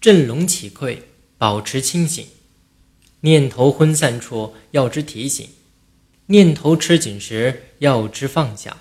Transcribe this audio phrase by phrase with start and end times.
[0.00, 0.98] 振聋起聩，
[1.36, 2.26] 保持清醒。
[3.20, 5.46] 念头昏散处，要知提醒；
[6.26, 8.76] 念头吃紧时，要知放下。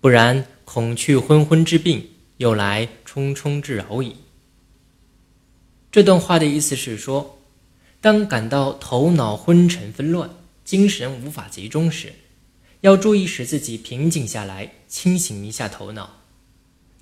[0.00, 2.08] 不然，恐去昏昏之病，
[2.38, 4.16] 又来冲冲之扰矣。
[5.92, 7.38] 这段话的意思是说，
[8.00, 10.30] 当感到头脑昏沉纷乱、
[10.64, 12.12] 精神无法集中时，
[12.80, 16.06] 要注意使自己平静下来，清醒一下头脑；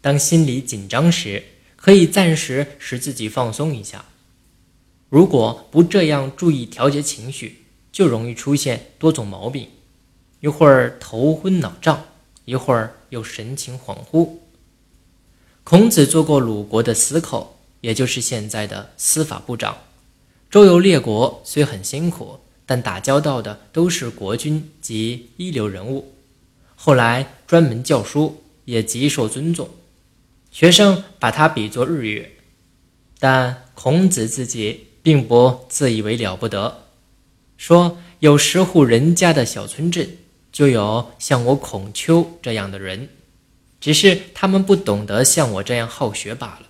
[0.02, 1.42] 当心里紧张时，
[1.80, 4.04] 可以暂时使自己放松一下。
[5.08, 9.68] 如果不这样注意调节情绪，就容易出现多种毛病，
[10.40, 12.04] 一会儿头昏脑胀，
[12.44, 14.28] 一会儿又神情恍惚。
[15.62, 19.78] 孔子做过鲁国的司寇，也就是现在的司法部长，
[20.50, 26.12] 周游列国虽很辛苦，但打交道的都是国君及一流人物。
[26.74, 29.68] 后来专门教书，也极受尊重，
[30.50, 32.32] 学生把他比作日月，
[33.18, 34.86] 但孔子自己。
[35.00, 36.82] 并不自以为了不得，
[37.56, 40.06] 说有十户人家的小村镇，
[40.52, 43.08] 就有像我孔丘这样的人，
[43.80, 46.66] 只是他们不懂得像我这样好学罢了。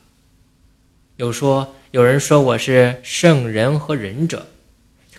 [1.17, 4.47] 又说有人说我是圣人和仁者，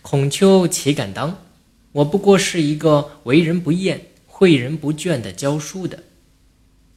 [0.01, 1.39] 孔丘岂敢当？
[1.91, 3.99] 我不过是一个为人不厌、
[4.31, 6.03] 诲人不倦的教书的。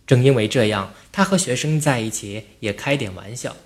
[0.06, 3.56] 正因为这样，他和学生在一起也开点玩笑。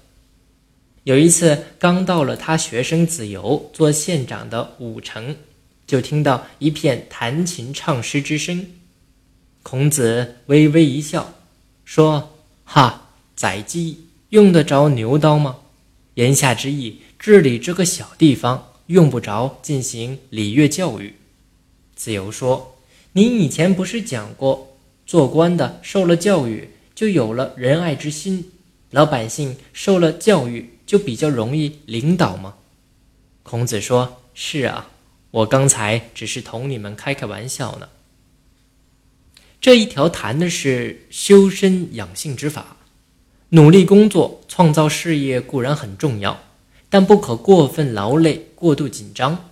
[1.05, 5.37] 有一次，刚到了他学生子由做县长的武城，
[5.87, 8.67] 就听到一片弹琴唱诗之声。
[9.63, 11.33] 孔子微微一笑，
[11.85, 15.59] 说：“哈，宰鸡用得着牛刀吗？”
[16.15, 21.15] 言下之意，治理这个小地方用不着进行礼乐教育。
[21.95, 22.77] 子由说
[23.13, 24.76] ：“你以前不是讲过，
[25.07, 28.43] 做官的受了教育，就有了仁爱之心；
[28.91, 32.55] 老百姓受了教育。”就比较容易领导吗？
[33.43, 34.89] 孔子说：“是啊，
[35.33, 37.89] 我刚才只是同你们开开玩笑呢。”
[39.61, 42.77] 这一条谈的是修身养性之法，
[43.49, 46.41] 努力工作、创造事业固然很重要，
[46.89, 49.51] 但不可过分劳累、过度紧张，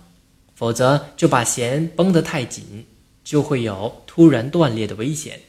[0.55, 2.85] 否则就把弦绷得太紧，
[3.25, 5.41] 就会有突然断裂的危险。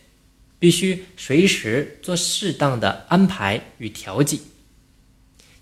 [0.58, 4.40] 必须随时做适当的安排与调剂。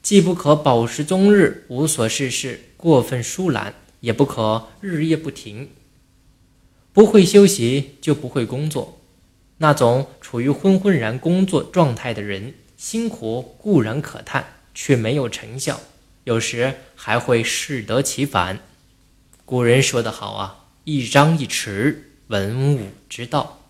[0.01, 5.71] 既不可饱食终日无所事事过分疏懒，也不可日夜不停。
[6.93, 9.01] 不会休息就不会工作。
[9.59, 15.81] 那种处于昏昏然工作状态的人，辛苦固然可叹，却没有成效，
[16.23, 18.61] 有时还会适得其反。
[19.45, 21.97] 古人说得好啊：“一张一弛，
[22.29, 23.61] 文武之道。”